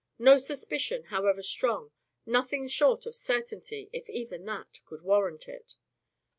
[0.17, 1.91] No suspicion, however strong,
[2.25, 5.75] nothing short of certainty (if even that) could warrant it.